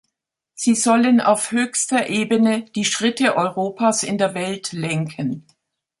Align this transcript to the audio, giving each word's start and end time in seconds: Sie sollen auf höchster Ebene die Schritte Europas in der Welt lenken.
Sie 0.55 0.73
sollen 0.73 1.21
auf 1.21 1.51
höchster 1.51 2.07
Ebene 2.09 2.63
die 2.71 2.85
Schritte 2.85 3.35
Europas 3.35 4.01
in 4.01 4.17
der 4.17 4.33
Welt 4.33 4.71
lenken. 4.71 5.45